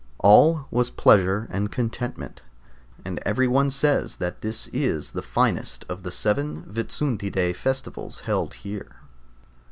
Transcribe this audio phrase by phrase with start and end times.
[0.17, 2.41] All was pleasure and contentment,
[3.05, 8.55] and every one says that this is the finest of the seven Whitsuntide festivals held
[8.55, 8.95] here.